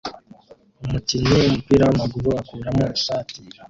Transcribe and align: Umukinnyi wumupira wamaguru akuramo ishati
Umukinnyi 0.83 1.31
wumupira 1.39 1.83
wamaguru 1.89 2.29
akuramo 2.41 2.85
ishati 2.97 3.37